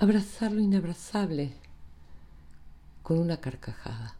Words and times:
abrazar 0.00 0.50
lo 0.50 0.62
inabrazable 0.62 1.52
con 3.02 3.18
una 3.18 3.38
carcajada. 3.38 4.16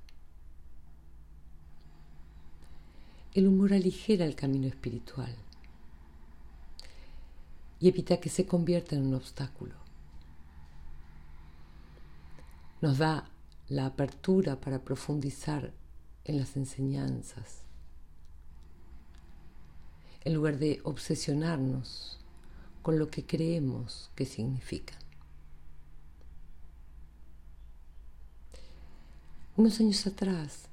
El 3.32 3.46
humor 3.46 3.72
aligera 3.72 4.26
el 4.26 4.34
camino 4.34 4.66
espiritual 4.66 5.34
y 7.80 7.88
evita 7.88 8.20
que 8.20 8.28
se 8.28 8.44
convierta 8.44 8.94
en 8.94 9.06
un 9.06 9.14
obstáculo. 9.14 9.74
Nos 12.82 12.98
da 12.98 13.30
la 13.70 13.86
apertura 13.86 14.60
para 14.60 14.80
profundizar 14.82 15.72
en 16.26 16.36
las 16.36 16.58
enseñanzas, 16.58 17.62
en 20.24 20.34
lugar 20.34 20.58
de 20.58 20.82
obsesionarnos 20.84 22.18
con 22.82 22.98
lo 22.98 23.08
que 23.08 23.24
creemos 23.24 24.10
que 24.14 24.26
significan. 24.26 25.09
Unos 29.60 29.78
años 29.78 30.06
atrás 30.06 30.68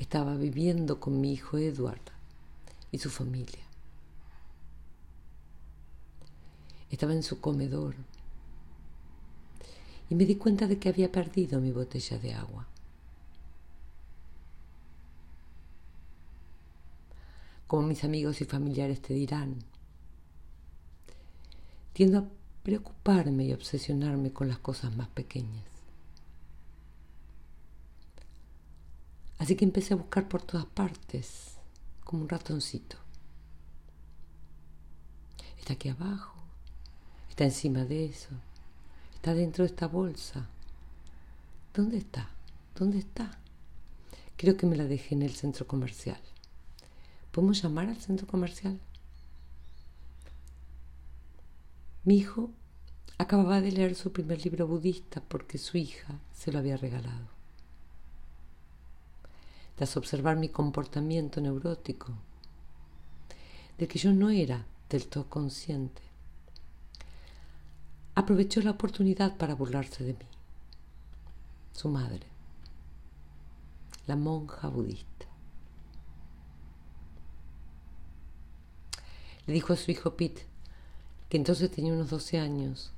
estaba 0.00 0.34
viviendo 0.34 0.98
con 0.98 1.20
mi 1.20 1.32
hijo 1.32 1.58
Edward 1.58 2.00
y 2.90 2.98
su 2.98 3.08
familia. 3.08 3.62
Estaba 6.90 7.12
en 7.12 7.22
su 7.22 7.40
comedor 7.40 7.94
y 10.10 10.16
me 10.16 10.24
di 10.24 10.34
cuenta 10.34 10.66
de 10.66 10.80
que 10.80 10.88
había 10.88 11.12
perdido 11.12 11.60
mi 11.60 11.70
botella 11.70 12.18
de 12.18 12.34
agua. 12.34 12.66
Como 17.68 17.86
mis 17.86 18.02
amigos 18.02 18.40
y 18.40 18.44
familiares 18.44 19.00
te 19.00 19.14
dirán, 19.14 19.60
tiendo 21.92 22.18
a 22.18 22.24
preocuparme 22.64 23.44
y 23.44 23.52
obsesionarme 23.52 24.32
con 24.32 24.48
las 24.48 24.58
cosas 24.58 24.96
más 24.96 25.06
pequeñas. 25.06 25.75
Así 29.38 29.54
que 29.54 29.64
empecé 29.64 29.94
a 29.94 29.98
buscar 29.98 30.28
por 30.28 30.42
todas 30.42 30.66
partes, 30.66 31.56
como 32.04 32.22
un 32.22 32.28
ratoncito. 32.28 32.96
Está 35.58 35.74
aquí 35.74 35.88
abajo, 35.88 36.34
está 37.28 37.44
encima 37.44 37.84
de 37.84 38.06
eso, 38.06 38.30
está 39.14 39.34
dentro 39.34 39.64
de 39.64 39.70
esta 39.70 39.88
bolsa. 39.88 40.48
¿Dónde 41.74 41.98
está? 41.98 42.30
¿Dónde 42.74 42.98
está? 42.98 43.38
Creo 44.36 44.56
que 44.56 44.66
me 44.66 44.76
la 44.76 44.84
dejé 44.84 45.14
en 45.14 45.22
el 45.22 45.34
centro 45.34 45.66
comercial. 45.66 46.20
¿Podemos 47.30 47.62
llamar 47.62 47.88
al 47.88 48.00
centro 48.00 48.26
comercial? 48.26 48.80
Mi 52.04 52.16
hijo 52.16 52.50
acababa 53.18 53.60
de 53.60 53.72
leer 53.72 53.94
su 53.94 54.12
primer 54.12 54.42
libro 54.44 54.66
budista 54.66 55.20
porque 55.20 55.58
su 55.58 55.76
hija 55.76 56.20
se 56.32 56.52
lo 56.52 56.58
había 56.58 56.76
regalado 56.76 57.35
tras 59.76 59.96
observar 59.96 60.36
mi 60.36 60.48
comportamiento 60.48 61.40
neurótico, 61.40 62.12
de 63.78 63.86
que 63.86 63.98
yo 63.98 64.12
no 64.12 64.30
era 64.30 64.66
del 64.88 65.06
todo 65.06 65.28
consciente, 65.28 66.02
aprovechó 68.14 68.62
la 68.62 68.70
oportunidad 68.70 69.36
para 69.36 69.54
burlarse 69.54 70.02
de 70.02 70.14
mí, 70.14 70.26
su 71.72 71.90
madre, 71.90 72.26
la 74.06 74.16
monja 74.16 74.68
budista. 74.68 75.26
Le 79.46 79.52
dijo 79.52 79.74
a 79.74 79.76
su 79.76 79.90
hijo 79.90 80.16
Pete, 80.16 80.46
que 81.28 81.36
entonces 81.36 81.70
tenía 81.70 81.92
unos 81.92 82.08
12 82.08 82.38
años, 82.38 82.92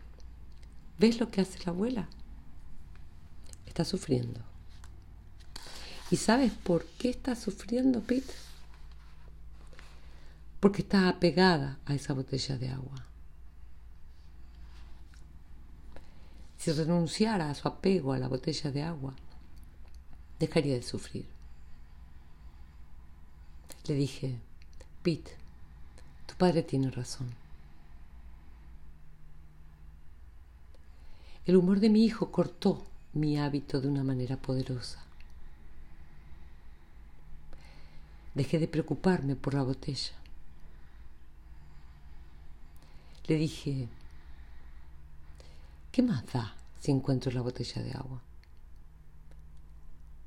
¿ves 0.99 1.19
lo 1.19 1.31
que 1.31 1.41
hace 1.41 1.59
la 1.65 1.73
abuela? 1.73 2.09
Está 3.67 3.85
sufriendo. 3.85 4.48
¿Y 6.11 6.17
sabes 6.17 6.53
por 6.53 6.85
qué 6.99 7.11
está 7.11 7.37
sufriendo 7.37 8.01
Pete? 8.01 8.33
Porque 10.61 10.83
está 10.83 11.09
apegada 11.09 11.79
a 11.85 11.95
esa 11.95 12.15
botella 12.15 12.57
de 12.57 12.71
agua. 12.71 13.05
Si 16.57 16.73
renunciara 16.73 17.51
a 17.51 17.55
su 17.55 17.69
apego 17.69 18.13
a 18.13 18.19
la 18.19 18.27
botella 18.27 18.71
de 18.73 18.83
agua, 18.83 19.15
dejaría 20.39 20.75
de 20.75 20.83
sufrir. 20.83 21.27
Le 23.87 23.95
dije, 23.95 24.39
Pete, 25.03 25.37
tu 26.27 26.35
padre 26.37 26.63
tiene 26.63 26.91
razón. 26.91 27.29
El 31.47 31.57
humor 31.57 31.81
de 31.81 31.89
mi 31.91 32.05
hijo 32.05 32.31
cortó 32.31 32.85
mi 33.13 33.39
hábito 33.39 33.81
de 33.81 33.89
una 33.89 34.05
manera 34.05 34.37
poderosa. 34.37 35.08
Dejé 38.39 38.61
de 38.61 38.69
preocuparme 38.69 39.35
por 39.35 39.55
la 39.55 39.65
botella. 39.65 40.13
Le 43.27 43.35
dije, 43.35 43.89
¿qué 45.91 46.03
más 46.03 46.25
da 46.33 46.55
si 46.81 46.93
encuentro 46.93 47.33
la 47.33 47.41
botella 47.41 47.83
de 47.83 47.91
agua? 47.91 48.23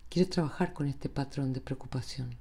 Quiero 0.09 0.29
trabajar 0.29 0.73
con 0.73 0.87
este 0.87 1.07
patrón 1.07 1.53
de 1.53 1.61
preocupación. 1.61 2.35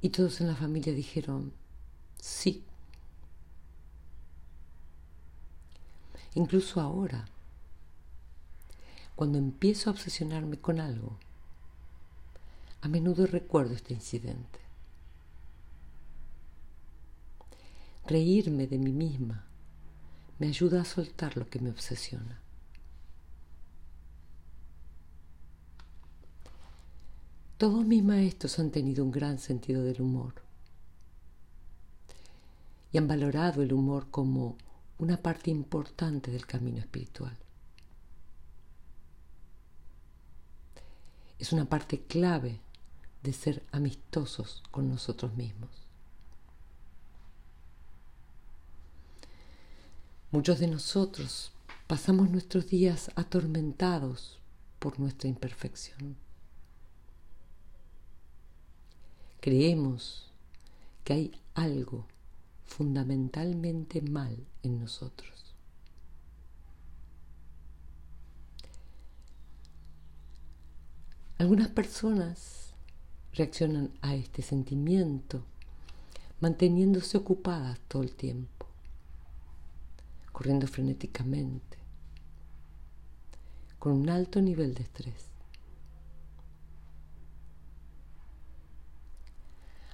Y 0.00 0.08
todos 0.08 0.40
en 0.40 0.46
la 0.46 0.56
familia 0.56 0.94
dijeron, 0.94 1.52
sí. 2.18 2.64
Incluso 6.32 6.80
ahora, 6.80 7.26
cuando 9.14 9.36
empiezo 9.36 9.90
a 9.90 9.92
obsesionarme 9.92 10.58
con 10.58 10.80
algo, 10.80 11.18
a 12.86 12.88
menudo 12.88 13.26
recuerdo 13.26 13.74
este 13.74 13.94
incidente. 13.94 14.60
Reírme 18.06 18.68
de 18.68 18.78
mí 18.78 18.92
misma 18.92 19.44
me 20.38 20.46
ayuda 20.46 20.82
a 20.82 20.84
soltar 20.84 21.36
lo 21.36 21.50
que 21.50 21.58
me 21.58 21.70
obsesiona. 21.70 22.40
Todos 27.58 27.84
mis 27.84 28.04
maestros 28.04 28.56
han 28.60 28.70
tenido 28.70 29.04
un 29.04 29.10
gran 29.10 29.40
sentido 29.40 29.82
del 29.82 30.00
humor 30.00 30.34
y 32.92 32.98
han 32.98 33.08
valorado 33.08 33.62
el 33.62 33.72
humor 33.72 34.12
como 34.12 34.56
una 34.98 35.16
parte 35.16 35.50
importante 35.50 36.30
del 36.30 36.46
camino 36.46 36.78
espiritual. 36.78 37.36
Es 41.40 41.52
una 41.52 41.64
parte 41.64 42.02
clave 42.02 42.60
de 43.26 43.32
ser 43.32 43.64
amistosos 43.72 44.62
con 44.70 44.88
nosotros 44.88 45.34
mismos. 45.34 45.68
Muchos 50.30 50.60
de 50.60 50.68
nosotros 50.68 51.50
pasamos 51.88 52.30
nuestros 52.30 52.68
días 52.68 53.10
atormentados 53.16 54.38
por 54.78 55.00
nuestra 55.00 55.28
imperfección. 55.28 56.16
Creemos 59.40 60.30
que 61.02 61.12
hay 61.12 61.40
algo 61.54 62.06
fundamentalmente 62.64 64.02
mal 64.02 64.36
en 64.62 64.78
nosotros. 64.78 65.52
Algunas 71.38 71.68
personas 71.68 72.65
reaccionan 73.36 73.90
a 74.00 74.14
este 74.14 74.42
sentimiento 74.42 75.42
manteniéndose 76.40 77.18
ocupadas 77.18 77.78
todo 77.88 78.02
el 78.02 78.14
tiempo, 78.14 78.66
corriendo 80.32 80.66
frenéticamente, 80.66 81.78
con 83.78 83.92
un 83.92 84.08
alto 84.10 84.40
nivel 84.40 84.74
de 84.74 84.82
estrés. 84.82 85.26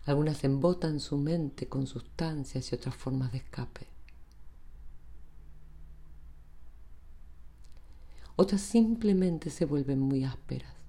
Algunas 0.05 0.43
embotan 0.43 0.99
su 0.99 1.17
mente 1.17 1.69
con 1.69 1.87
sustancias 1.87 2.73
y 2.73 2.75
otras 2.75 2.95
formas 2.97 3.31
de 3.31 3.39
escape. 3.39 3.87
Otras 8.35 8.63
simplemente 8.63 9.51
se 9.51 9.65
vuelven 9.65 10.01
muy 10.01 10.25
ásperas. 10.25 10.82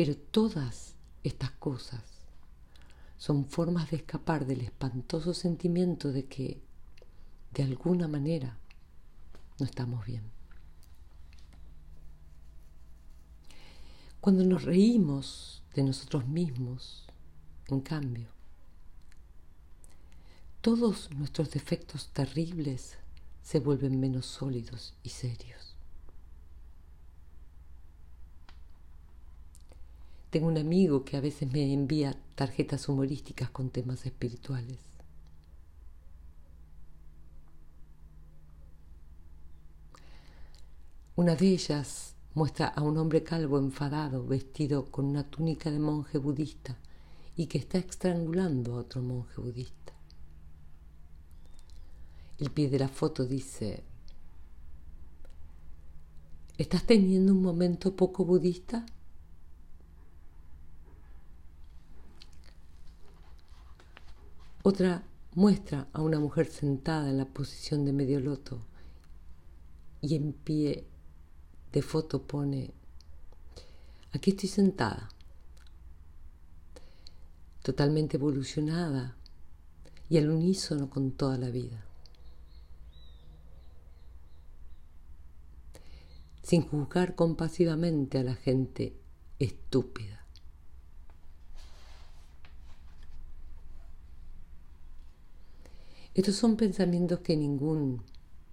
Pero 0.00 0.16
todas 0.16 0.94
estas 1.24 1.50
cosas 1.50 2.00
son 3.18 3.44
formas 3.44 3.90
de 3.90 3.98
escapar 3.98 4.46
del 4.46 4.62
espantoso 4.62 5.34
sentimiento 5.34 6.10
de 6.10 6.24
que, 6.24 6.62
de 7.52 7.64
alguna 7.64 8.08
manera, 8.08 8.56
no 9.58 9.66
estamos 9.66 10.06
bien. 10.06 10.22
Cuando 14.22 14.42
nos 14.42 14.64
reímos 14.64 15.62
de 15.74 15.82
nosotros 15.82 16.26
mismos, 16.26 17.04
en 17.66 17.82
cambio, 17.82 18.30
todos 20.62 21.10
nuestros 21.10 21.50
defectos 21.50 22.08
terribles 22.14 22.96
se 23.42 23.60
vuelven 23.60 24.00
menos 24.00 24.24
sólidos 24.24 24.94
y 25.02 25.10
serios. 25.10 25.69
Tengo 30.30 30.46
un 30.46 30.58
amigo 30.58 31.04
que 31.04 31.16
a 31.16 31.20
veces 31.20 31.50
me 31.50 31.72
envía 31.72 32.16
tarjetas 32.36 32.88
humorísticas 32.88 33.50
con 33.50 33.70
temas 33.70 34.06
espirituales. 34.06 34.78
Una 41.16 41.34
de 41.34 41.48
ellas 41.48 42.14
muestra 42.34 42.68
a 42.68 42.82
un 42.82 42.96
hombre 42.96 43.24
calvo 43.24 43.58
enfadado 43.58 44.24
vestido 44.24 44.86
con 44.86 45.06
una 45.06 45.24
túnica 45.24 45.68
de 45.68 45.80
monje 45.80 46.18
budista 46.18 46.78
y 47.34 47.46
que 47.46 47.58
está 47.58 47.78
estrangulando 47.78 48.74
a 48.74 48.80
otro 48.82 49.02
monje 49.02 49.40
budista. 49.40 49.92
El 52.38 52.50
pie 52.52 52.70
de 52.70 52.78
la 52.78 52.88
foto 52.88 53.26
dice, 53.26 53.82
¿estás 56.56 56.84
teniendo 56.84 57.32
un 57.32 57.42
momento 57.42 57.96
poco 57.96 58.24
budista? 58.24 58.86
Otra 64.62 65.02
muestra 65.34 65.88
a 65.92 66.02
una 66.02 66.18
mujer 66.18 66.46
sentada 66.46 67.08
en 67.08 67.18
la 67.18 67.26
posición 67.26 67.84
de 67.84 67.92
medio 67.92 68.20
loto 68.20 68.62
y 70.00 70.14
en 70.16 70.32
pie 70.32 70.86
de 71.72 71.82
foto 71.82 72.26
pone, 72.26 72.72
aquí 74.12 74.30
estoy 74.30 74.48
sentada, 74.48 75.08
totalmente 77.62 78.16
evolucionada 78.16 79.16
y 80.08 80.18
al 80.18 80.30
unísono 80.30 80.90
con 80.90 81.12
toda 81.12 81.38
la 81.38 81.50
vida. 81.50 81.84
sin 86.50 86.62
juzgar 86.62 87.14
compasivamente 87.14 88.18
a 88.18 88.24
la 88.24 88.34
gente 88.34 88.96
estúpida. 89.38 90.19
Estos 96.12 96.34
son 96.34 96.56
pensamientos 96.56 97.20
que 97.20 97.36
ningún 97.36 98.02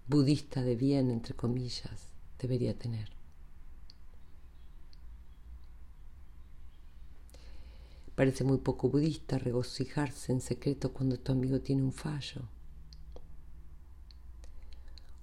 budista 0.07 0.62
de 0.62 0.75
bien, 0.75 1.09
entre 1.09 1.33
comillas, 1.33 2.12
debería 2.39 2.77
tener. 2.77 3.09
Parece 8.13 8.44
muy 8.44 8.59
poco 8.59 8.89
budista 8.89 9.39
regocijarse 9.39 10.31
en 10.31 10.42
secreto 10.42 10.94
cuando 10.94 11.19
tu 11.19 11.31
amigo 11.31 11.59
tiene 11.59 11.81
un 11.81 11.94
fallo. 11.94 12.44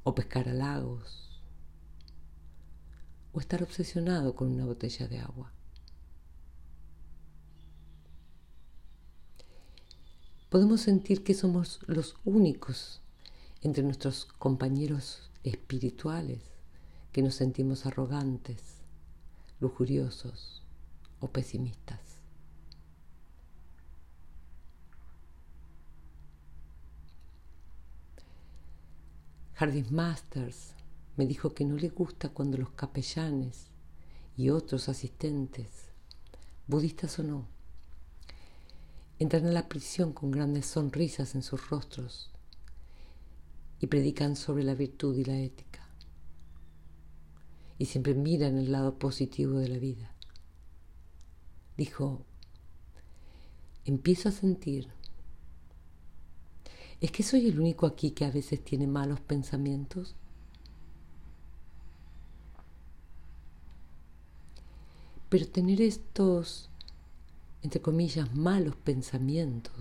O 0.03 0.15
pescar 0.15 0.49
a 0.49 0.55
lagos. 0.55 1.41
O 3.33 3.39
estar 3.41 3.63
obsesionado 3.63 4.35
con 4.35 4.53
una 4.53 4.65
botella 4.65 5.07
de 5.07 5.21
agua. 5.21 5.54
Podemos 10.55 10.83
sentir 10.83 11.25
que 11.25 11.35
somos 11.35 11.81
los 11.89 12.15
únicos 12.25 13.01
entre 13.63 13.83
nuestros 13.83 14.27
compañeros 14.39 15.29
espirituales 15.43 16.43
que 17.11 17.23
nos 17.23 17.35
sentimos 17.35 17.87
arrogantes, 17.87 18.63
lujuriosos 19.59 20.63
o 21.19 21.27
pesimistas. 21.27 21.99
Harding 29.55 29.89
Masters 29.91 30.75
me 31.17 31.27
dijo 31.27 31.53
que 31.53 31.65
no 31.65 31.75
le 31.75 31.89
gusta 31.89 32.29
cuando 32.29 32.59
los 32.59 32.71
capellanes 32.71 33.71
y 34.37 34.51
otros 34.51 34.89
asistentes, 34.89 35.89
budistas 36.69 37.19
o 37.19 37.25
no, 37.25 37.54
entran 39.25 39.47
a 39.47 39.53
la 39.53 39.71
prisión 39.71 40.13
con 40.13 40.31
grandes 40.31 40.67
sonrisas 40.67 41.35
en 41.35 41.43
sus 41.43 41.71
rostros 41.71 42.31
y 43.81 43.87
predican 43.87 44.37
sobre 44.37 44.65
la 44.65 44.75
virtud 44.75 45.17
y 45.17 45.25
la 45.25 45.39
ética 45.39 45.89
y 47.79 47.87
siempre 47.87 48.13
miran 48.13 48.59
el 48.59 48.71
lado 48.71 48.99
positivo 48.99 49.59
de 49.59 49.69
la 49.69 49.79
vida. 49.79 50.13
Dijo, 51.79 52.21
empiezo 53.87 54.29
a 54.29 54.33
sentir, 54.33 54.89
¿es 57.01 57.11
que 57.11 57.23
soy 57.23 57.49
el 57.49 57.59
único 57.59 57.87
aquí 57.87 58.11
que 58.11 58.27
a 58.27 58.31
veces 58.31 58.63
tiene 58.63 58.87
malos 58.87 59.21
pensamientos? 59.21 60.15
Pero 65.31 65.49
tener 65.49 65.81
estos, 65.81 66.69
entre 67.65 67.81
comillas, 67.81 68.33
malos 68.35 68.77
pensamientos 68.77 69.73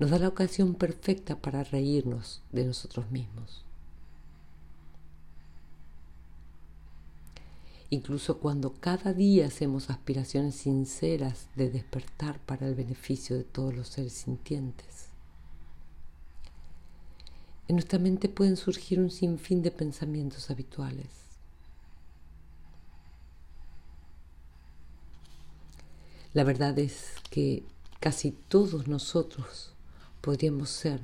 nos 0.00 0.10
da 0.10 0.18
la 0.18 0.28
ocasión 0.28 0.74
perfecta 0.74 1.36
para 1.40 1.62
reírnos 1.62 2.42
de 2.50 2.64
nosotros 2.64 3.10
mismos. 3.10 3.64
incluso 7.90 8.38
cuando 8.38 8.72
cada 8.72 9.12
día 9.12 9.48
hacemos 9.48 9.90
aspiraciones 9.90 10.54
sinceras 10.54 11.48
de 11.56 11.70
despertar 11.70 12.38
para 12.38 12.68
el 12.68 12.76
beneficio 12.76 13.36
de 13.36 13.42
todos 13.42 13.74
los 13.74 13.88
seres 13.88 14.12
sintientes. 14.12 15.08
En 17.66 17.76
nuestra 17.76 17.98
mente 17.98 18.28
pueden 18.28 18.56
surgir 18.56 19.00
un 19.00 19.10
sinfín 19.10 19.62
de 19.62 19.72
pensamientos 19.72 20.50
habituales. 20.50 21.29
La 26.32 26.44
verdad 26.44 26.78
es 26.78 27.14
que 27.28 27.64
casi 27.98 28.30
todos 28.30 28.86
nosotros 28.86 29.72
podríamos 30.20 30.70
ser 30.70 31.00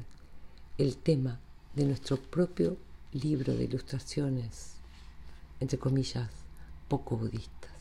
el 0.78 0.96
tema 0.96 1.40
de 1.74 1.84
nuestro 1.84 2.16
propio 2.16 2.76
libro 3.12 3.52
de 3.54 3.64
ilustraciones, 3.64 4.74
entre 5.58 5.78
comillas, 5.78 6.30
poco 6.86 7.16
budistas. 7.16 7.72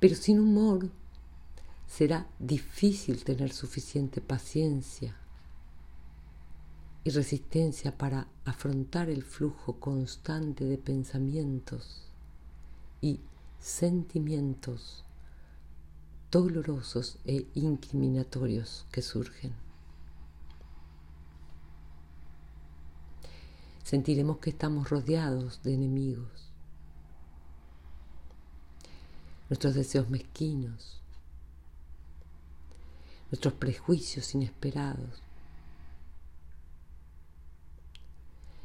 Pero 0.00 0.14
sin 0.14 0.40
humor 0.40 0.88
será 1.86 2.26
difícil 2.38 3.22
tener 3.22 3.52
suficiente 3.52 4.22
paciencia 4.22 5.14
y 7.04 7.10
resistencia 7.10 7.98
para 7.98 8.28
afrontar 8.46 9.10
el 9.10 9.24
flujo 9.24 9.78
constante 9.78 10.64
de 10.64 10.78
pensamientos 10.78 12.13
y 13.04 13.20
sentimientos 13.58 15.04
dolorosos 16.30 17.18
e 17.26 17.46
incriminatorios 17.54 18.86
que 18.90 19.02
surgen. 19.02 19.64
sentiremos 23.84 24.38
que 24.38 24.50
estamos 24.50 24.88
rodeados 24.88 25.62
de 25.62 25.74
enemigos. 25.74 26.50
Nuestros 29.50 29.74
deseos 29.74 30.08
mezquinos, 30.08 31.02
nuestros 33.30 33.52
prejuicios 33.54 34.34
inesperados, 34.34 35.22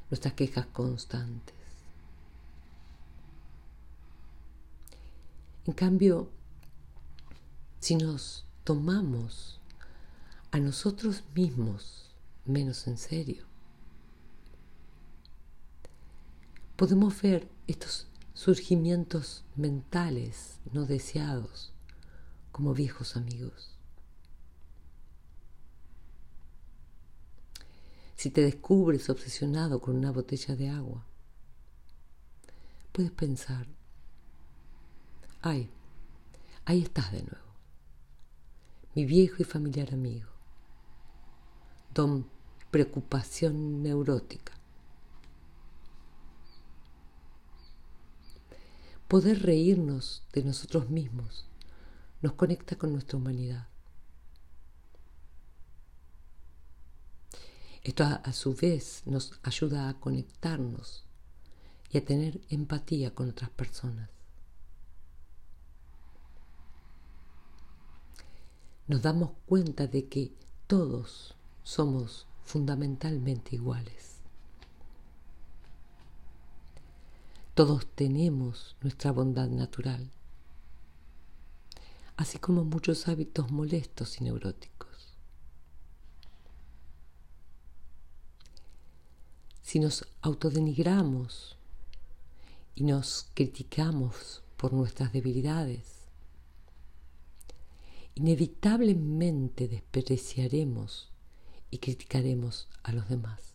nuestras 0.09 0.33
quejas 0.33 0.65
constantes. 0.67 1.58
En 5.69 5.75
cambio, 5.75 6.31
si 7.79 7.95
nos 7.95 8.43
tomamos 8.63 9.61
a 10.49 10.57
nosotros 10.57 11.23
mismos 11.35 12.09
menos 12.43 12.87
en 12.87 12.97
serio, 12.97 13.45
podemos 16.75 17.21
ver 17.21 17.47
estos 17.67 18.07
surgimientos 18.33 19.43
mentales 19.55 20.57
no 20.73 20.87
deseados 20.87 21.71
como 22.51 22.73
viejos 22.73 23.15
amigos. 23.15 23.77
Si 28.15 28.31
te 28.31 28.41
descubres 28.41 29.07
obsesionado 29.11 29.79
con 29.79 29.95
una 29.95 30.11
botella 30.11 30.55
de 30.55 30.69
agua, 30.69 31.05
puedes 32.91 33.11
pensar, 33.11 33.67
ay, 35.41 35.69
ahí 36.65 36.81
estás 36.81 37.11
de 37.11 37.23
nuevo, 37.23 37.53
mi 38.95 39.05
viejo 39.05 39.37
y 39.39 39.45
familiar 39.45 39.93
amigo, 39.93 40.29
don 41.93 42.29
preocupación 42.71 43.81
neurótica. 43.83 44.59
poder 49.09 49.41
reírnos 49.41 50.21
de 50.33 50.43
nosotros 50.43 50.91
mismos 50.91 51.47
nos 52.21 52.33
conecta 52.33 52.77
con 52.77 52.93
nuestra 52.93 53.17
humanidad. 53.17 53.67
Esto 57.81 58.03
a, 58.03 58.13
a, 58.13 58.33
su 58.33 58.53
vez 58.53 59.01
nos 59.07 59.39
ayuda 59.41 59.89
a 59.89 59.99
conectarnos 59.99 61.05
y 61.91 61.97
a 61.97 62.05
tener 62.05 62.39
empatía 62.49 63.15
con 63.15 63.29
otras 63.29 63.49
personas. 63.49 64.11
Nos 68.89 69.03
damos 69.03 69.29
cuenta 69.45 69.85
de 69.85 70.07
que 70.07 70.33
todos 70.65 71.35
somos 71.61 72.25
fundamentalmente 72.43 73.55
iguales. 73.55 74.15
Todos 77.53 77.85
tenemos 77.85 78.75
nuestra 78.81 79.11
bondad 79.11 79.47
natural, 79.47 80.09
así 82.17 82.39
como 82.39 82.63
muchos 82.63 83.07
hábitos 83.07 83.51
molestos 83.51 84.19
y 84.19 84.23
neuróticos. 84.23 85.13
Si 89.61 89.79
nos 89.79 90.07
autodenigramos 90.23 91.57
y 92.73 92.85
nos 92.85 93.29
criticamos 93.35 94.41
por 94.57 94.73
nuestras 94.73 95.13
debilidades, 95.13 95.98
inevitablemente 98.15 99.67
despreciaremos 99.67 101.11
y 101.71 101.77
criticaremos 101.77 102.67
a 102.83 102.91
los 102.91 103.07
demás. 103.09 103.53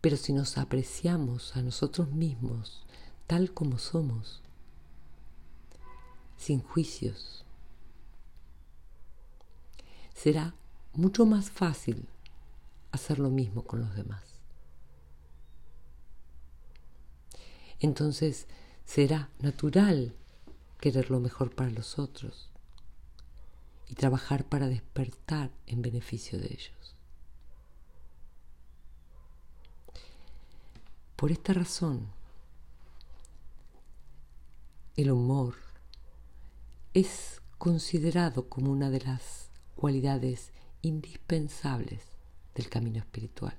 Pero 0.00 0.16
si 0.16 0.32
nos 0.32 0.56
apreciamos 0.56 1.56
a 1.56 1.62
nosotros 1.62 2.10
mismos 2.12 2.84
tal 3.26 3.52
como 3.52 3.78
somos, 3.78 4.40
sin 6.36 6.60
juicios, 6.60 7.44
será 10.14 10.54
mucho 10.92 11.26
más 11.26 11.50
fácil 11.50 12.08
hacer 12.92 13.18
lo 13.18 13.30
mismo 13.30 13.64
con 13.64 13.80
los 13.80 13.94
demás. 13.96 14.22
Entonces 17.80 18.46
será 18.84 19.28
natural 19.40 20.14
querer 20.80 21.10
lo 21.10 21.20
mejor 21.20 21.54
para 21.54 21.70
los 21.70 21.98
otros 21.98 22.50
y 23.88 23.94
trabajar 23.94 24.44
para 24.44 24.68
despertar 24.68 25.50
en 25.66 25.82
beneficio 25.82 26.38
de 26.38 26.46
ellos. 26.46 26.94
Por 31.16 31.32
esta 31.32 31.54
razón, 31.54 32.08
el 34.96 35.10
humor 35.10 35.54
es 36.92 37.40
considerado 37.58 38.48
como 38.48 38.70
una 38.70 38.90
de 38.90 39.00
las 39.00 39.50
cualidades 39.76 40.52
indispensables 40.82 42.02
del 42.54 42.68
camino 42.68 42.98
espiritual. 42.98 43.56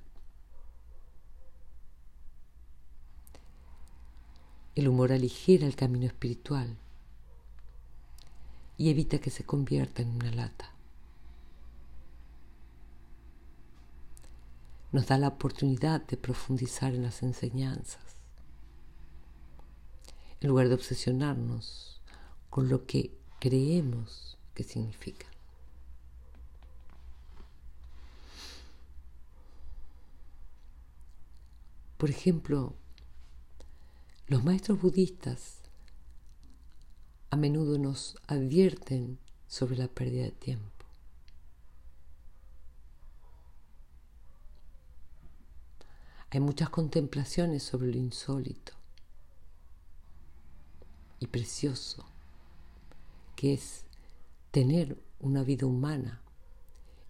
El 4.75 4.88
humor 4.88 5.12
aligera 5.12 5.65
el 5.65 5.75
camino 5.75 6.05
espiritual 6.05 6.77
y 8.77 8.89
evita 8.89 9.19
que 9.19 9.29
se 9.29 9.43
convierta 9.43 10.01
en 10.01 10.10
una 10.10 10.31
lata. 10.31 10.77
nos 14.91 15.07
da 15.07 15.17
la 15.17 15.27
oportunidad 15.27 16.01
de 16.07 16.17
profundizar 16.17 16.93
en 16.93 17.03
las 17.03 17.22
enseñanzas, 17.22 18.01
en 20.39 20.50
lugar 20.50 20.69
de 20.69 20.75
obsesionarnos 20.75 22.01
con 22.50 22.69
lo 22.69 22.86
que 22.86 23.12
creemos 23.39 24.38
que 24.53 24.63
significa. 24.63 25.27
Por 31.98 32.10
ejemplo, 32.10 32.75
los 34.27 34.43
maestros 34.43 34.79
budistas 34.79 35.57
a 37.38 37.39
menudo 37.39 37.77
nos 37.77 38.17
advierten 38.25 39.20
sobre 39.48 39.77
la 39.77 39.88
pérdida 39.88 40.24
de 40.24 40.32
tiempo. 40.32 40.86
Hay 46.32 46.39
muchas 46.39 46.72
contemplaciones 46.72 47.62
sobre 47.62 47.91
lo 47.91 47.98
insólito 47.98 48.74
y 51.20 51.27
precioso 51.27 52.06
que 53.36 53.53
es 53.53 53.86
tener 54.50 55.00
una 55.20 55.44
vida 55.44 55.67
humana 55.67 56.24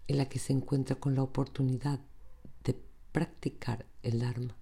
en 0.08 0.18
la 0.18 0.28
que 0.28 0.38
se 0.38 0.52
encuentra 0.52 0.96
con 0.96 1.14
la 1.14 1.22
oportunidad 1.22 2.00
de 2.64 2.78
practicar 3.12 3.86
el 4.02 4.18
Dharma. 4.18 4.54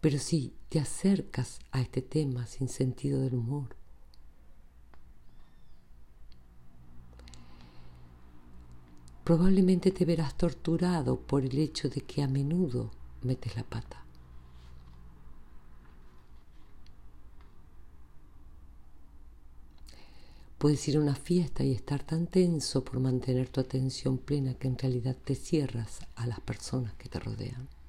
Pero 0.00 0.18
si 0.18 0.54
te 0.68 0.80
acercas 0.80 1.58
a 1.72 1.80
este 1.80 2.00
tema 2.00 2.46
sin 2.46 2.68
sentido 2.68 3.20
del 3.20 3.34
humor, 3.34 3.76
probablemente 9.24 9.90
te 9.90 10.04
verás 10.04 10.36
torturado 10.36 11.20
por 11.20 11.44
el 11.44 11.58
hecho 11.58 11.88
de 11.88 12.00
que 12.00 12.22
a 12.22 12.28
menudo 12.28 12.90
metes 13.22 13.56
la 13.56 13.62
pata. 13.62 14.04
Puedes 20.56 20.86
ir 20.88 20.96
a 20.96 21.00
una 21.00 21.14
fiesta 21.14 21.64
y 21.64 21.72
estar 21.72 22.02
tan 22.02 22.26
tenso 22.26 22.84
por 22.84 23.00
mantener 23.00 23.48
tu 23.48 23.60
atención 23.60 24.18
plena 24.18 24.54
que 24.54 24.68
en 24.68 24.76
realidad 24.76 25.16
te 25.24 25.34
cierras 25.34 26.00
a 26.16 26.26
las 26.26 26.40
personas 26.40 26.92
que 26.94 27.08
te 27.08 27.18
rodean. 27.18 27.79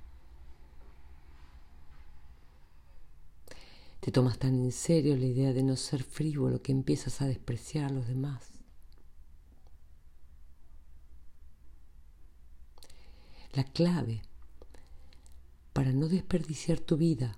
Te 4.01 4.12
tomas 4.12 4.39
tan 4.39 4.55
en 4.55 4.72
serio 4.72 5.15
la 5.15 5.27
idea 5.27 5.53
de 5.53 5.62
no 5.62 5.75
ser 5.75 6.03
frívolo 6.03 6.63
que 6.63 6.72
empiezas 6.72 7.22
a 7.22 7.27
despreciar 7.27 7.86
a 7.86 7.93
los 7.93 8.08
demás. 8.08 8.50
La 13.53 13.63
clave 13.63 14.24
para 15.72 15.91
no 15.91 16.08
desperdiciar 16.08 16.79
tu 16.79 16.98
vida 16.98 17.38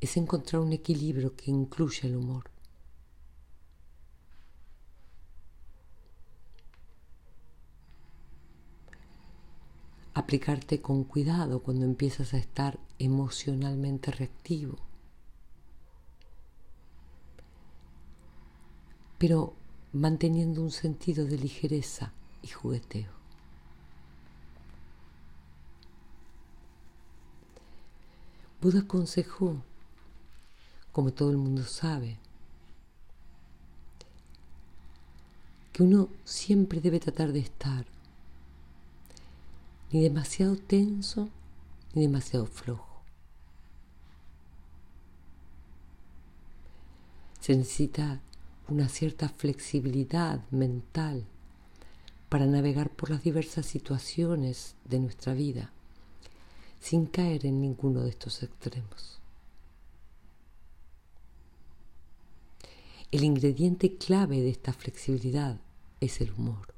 es 0.00 0.16
encontrar 0.16 0.62
un 0.62 0.72
equilibrio 0.72 1.36
que 1.36 1.50
incluya 1.50 2.08
el 2.08 2.16
humor. 2.16 2.50
Aplicarte 10.14 10.80
con 10.80 11.04
cuidado 11.04 11.62
cuando 11.62 11.84
empiezas 11.84 12.32
a 12.32 12.38
estar 12.38 12.78
emocionalmente 12.98 14.10
reactivo. 14.10 14.93
Pero 19.26 19.54
manteniendo 19.94 20.60
un 20.60 20.70
sentido 20.70 21.24
de 21.24 21.38
ligereza 21.38 22.12
y 22.42 22.48
jugueteo. 22.48 23.10
Buda 28.60 28.80
aconsejó, 28.80 29.62
como 30.92 31.14
todo 31.14 31.30
el 31.30 31.38
mundo 31.38 31.64
sabe, 31.64 32.18
que 35.72 35.82
uno 35.82 36.10
siempre 36.26 36.82
debe 36.82 37.00
tratar 37.00 37.32
de 37.32 37.38
estar 37.38 37.86
ni 39.90 40.02
demasiado 40.02 40.58
tenso 40.58 41.30
ni 41.94 42.02
demasiado 42.02 42.44
flojo. 42.44 43.00
Se 47.40 47.56
necesita 47.56 48.20
una 48.68 48.88
cierta 48.88 49.28
flexibilidad 49.28 50.40
mental 50.50 51.26
para 52.28 52.46
navegar 52.46 52.90
por 52.90 53.10
las 53.10 53.22
diversas 53.22 53.66
situaciones 53.66 54.76
de 54.84 54.98
nuestra 55.00 55.34
vida 55.34 55.72
sin 56.80 57.06
caer 57.06 57.46
en 57.46 57.60
ninguno 57.60 58.02
de 58.02 58.10
estos 58.10 58.42
extremos. 58.42 59.20
El 63.10 63.24
ingrediente 63.24 63.96
clave 63.96 64.40
de 64.40 64.50
esta 64.50 64.72
flexibilidad 64.72 65.60
es 66.00 66.20
el 66.20 66.32
humor. 66.32 66.74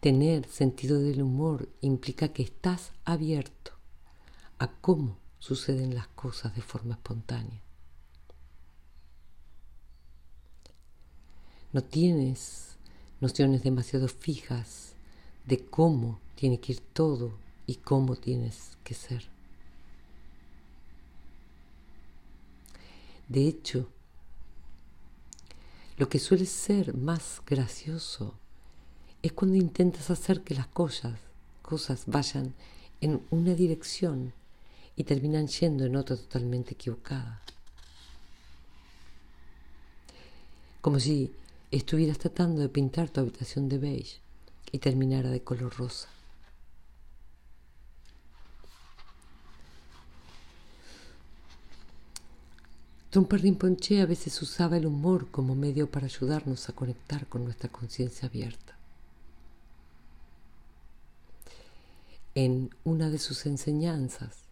Tener 0.00 0.46
sentido 0.46 0.98
del 0.98 1.20
humor 1.20 1.68
implica 1.82 2.28
que 2.28 2.42
estás 2.42 2.92
abierto 3.04 3.72
a 4.58 4.68
cómo 4.68 5.19
suceden 5.40 5.94
las 5.94 6.06
cosas 6.08 6.54
de 6.54 6.62
forma 6.62 6.94
espontánea. 6.94 7.60
No 11.72 11.82
tienes 11.82 12.76
nociones 13.20 13.62
demasiado 13.62 14.06
fijas 14.06 14.92
de 15.46 15.64
cómo 15.64 16.20
tiene 16.36 16.60
que 16.60 16.72
ir 16.72 16.80
todo 16.80 17.32
y 17.66 17.76
cómo 17.76 18.16
tienes 18.16 18.76
que 18.84 18.94
ser. 18.94 19.28
De 23.28 23.46
hecho, 23.46 23.88
lo 25.96 26.08
que 26.08 26.18
suele 26.18 26.46
ser 26.46 26.94
más 26.94 27.40
gracioso 27.46 28.34
es 29.22 29.32
cuando 29.32 29.56
intentas 29.56 30.10
hacer 30.10 30.42
que 30.42 30.54
las 30.54 30.66
cosas, 30.66 31.20
cosas 31.62 32.04
vayan 32.06 32.54
en 33.00 33.24
una 33.30 33.54
dirección 33.54 34.32
y 35.00 35.04
terminan 35.04 35.48
yendo 35.48 35.86
en 35.86 35.96
otra 35.96 36.14
totalmente 36.14 36.74
equivocada. 36.74 37.40
Como 40.82 41.00
si 41.00 41.32
estuvieras 41.70 42.18
tratando 42.18 42.60
de 42.60 42.68
pintar 42.68 43.08
tu 43.08 43.20
habitación 43.20 43.70
de 43.70 43.78
beige 43.78 44.20
y 44.70 44.78
terminara 44.78 45.30
de 45.30 45.42
color 45.42 45.74
rosa. 45.74 46.10
Trumpa 53.08 53.38
Rinpoche 53.38 54.02
a 54.02 54.06
veces 54.06 54.42
usaba 54.42 54.76
el 54.76 54.84
humor 54.84 55.30
como 55.30 55.54
medio 55.54 55.90
para 55.90 56.04
ayudarnos 56.04 56.68
a 56.68 56.74
conectar 56.74 57.26
con 57.26 57.44
nuestra 57.44 57.70
conciencia 57.70 58.28
abierta. 58.28 58.76
En 62.34 62.68
una 62.84 63.08
de 63.08 63.18
sus 63.18 63.46
enseñanzas, 63.46 64.49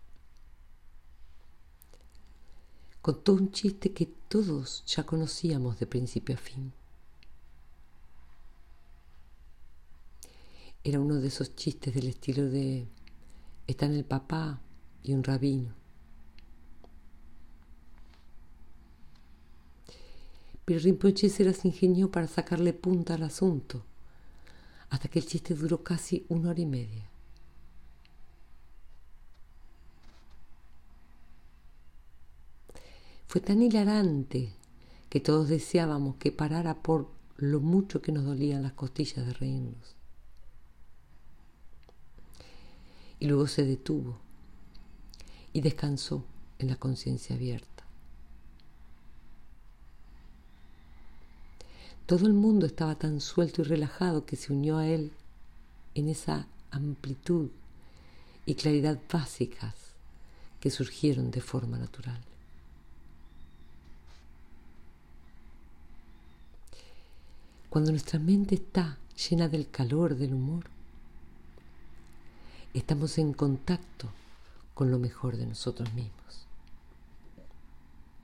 contó 3.02 3.34
un 3.34 3.50
chiste 3.52 3.92
que 3.92 4.06
todos 4.06 4.84
ya 4.86 5.04
conocíamos 5.04 5.78
de 5.78 5.86
principio 5.86 6.34
a 6.34 6.38
fin. 6.38 6.72
Era 10.84 11.00
uno 11.00 11.16
de 11.16 11.28
esos 11.28 11.54
chistes 11.54 11.94
del 11.94 12.08
estilo 12.08 12.44
de 12.48 12.86
están 13.66 13.94
el 13.94 14.04
papá 14.04 14.60
y 15.02 15.12
un 15.12 15.22
rabino. 15.22 15.74
Pero 20.64 20.80
Rinpoche 20.80 21.28
se 21.30 21.44
las 21.44 21.64
ingenió 21.64 22.10
para 22.10 22.26
sacarle 22.26 22.72
punta 22.72 23.14
al 23.14 23.22
asunto, 23.22 23.84
hasta 24.90 25.08
que 25.08 25.18
el 25.18 25.26
chiste 25.26 25.54
duró 25.54 25.82
casi 25.82 26.26
una 26.28 26.50
hora 26.50 26.60
y 26.60 26.66
media. 26.66 27.08
Fue 33.28 33.42
tan 33.42 33.60
hilarante 33.62 34.54
que 35.10 35.20
todos 35.20 35.50
deseábamos 35.50 36.16
que 36.16 36.32
parara 36.32 36.82
por 36.82 37.10
lo 37.36 37.60
mucho 37.60 38.00
que 38.00 38.10
nos 38.10 38.24
dolían 38.24 38.62
las 38.62 38.72
costillas 38.72 39.26
de 39.26 39.34
reírnos. 39.34 39.96
Y 43.20 43.26
luego 43.26 43.46
se 43.46 43.66
detuvo 43.66 44.18
y 45.52 45.60
descansó 45.60 46.24
en 46.58 46.68
la 46.68 46.76
conciencia 46.76 47.36
abierta. 47.36 47.84
Todo 52.06 52.26
el 52.26 52.32
mundo 52.32 52.64
estaba 52.64 52.94
tan 52.94 53.20
suelto 53.20 53.60
y 53.60 53.66
relajado 53.66 54.24
que 54.24 54.36
se 54.36 54.54
unió 54.54 54.78
a 54.78 54.86
él 54.86 55.12
en 55.94 56.08
esa 56.08 56.48
amplitud 56.70 57.50
y 58.46 58.54
claridad 58.54 58.98
básicas 59.12 59.74
que 60.60 60.70
surgieron 60.70 61.30
de 61.30 61.42
forma 61.42 61.76
natural. 61.78 62.27
Cuando 67.78 67.92
nuestra 67.92 68.18
mente 68.18 68.56
está 68.56 68.98
llena 69.30 69.48
del 69.48 69.70
calor 69.70 70.16
del 70.16 70.34
humor, 70.34 70.64
estamos 72.74 73.18
en 73.18 73.32
contacto 73.32 74.08
con 74.74 74.90
lo 74.90 74.98
mejor 74.98 75.36
de 75.36 75.46
nosotros 75.46 75.94
mismos. 75.94 76.47